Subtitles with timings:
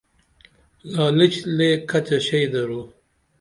[0.93, 2.81] لالچ لے کھچہ شئی درو